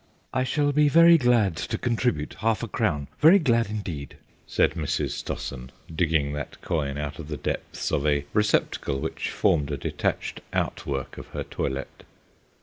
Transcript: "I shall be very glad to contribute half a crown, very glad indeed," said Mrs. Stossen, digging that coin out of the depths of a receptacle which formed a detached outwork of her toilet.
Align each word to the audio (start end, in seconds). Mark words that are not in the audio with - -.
"I 0.33 0.43
shall 0.43 0.71
be 0.71 0.89
very 0.89 1.15
glad 1.19 1.55
to 1.57 1.77
contribute 1.77 2.37
half 2.39 2.63
a 2.63 2.67
crown, 2.67 3.07
very 3.19 3.37
glad 3.37 3.69
indeed," 3.69 4.17
said 4.47 4.71
Mrs. 4.71 5.11
Stossen, 5.11 5.69
digging 5.95 6.33
that 6.33 6.59
coin 6.63 6.97
out 6.97 7.19
of 7.19 7.27
the 7.27 7.37
depths 7.37 7.91
of 7.91 8.07
a 8.07 8.25
receptacle 8.33 8.99
which 8.99 9.29
formed 9.29 9.69
a 9.69 9.77
detached 9.77 10.41
outwork 10.53 11.19
of 11.19 11.27
her 11.27 11.43
toilet. 11.43 12.03